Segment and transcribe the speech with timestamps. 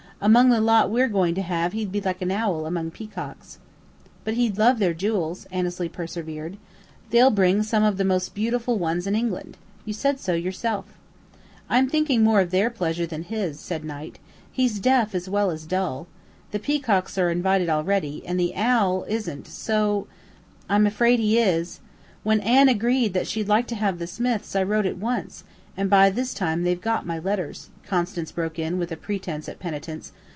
[0.23, 3.57] Among the lot we're going to have he'd be like an owl among peacocks."
[4.23, 6.57] "But he'd love their jewels," Annesley persevered.
[7.09, 9.57] "They'll bring some of the most beautiful ones in England.
[9.83, 10.85] You said so yourself."
[11.71, 14.19] "I'm thinking more of their pleasure than his," said Knight.
[14.51, 16.05] "He's deaf as well as dull.
[16.51, 20.05] The peacocks are invited already, and the owl isn't, so"
[20.69, 21.79] "I'm afraid he is!
[22.21, 25.43] When Anne agreed that she'd like to have the Smiths I wrote at once;
[25.77, 29.57] and by this time they've got my letters," Constance broke in with a pretence at
[29.57, 30.11] penitence.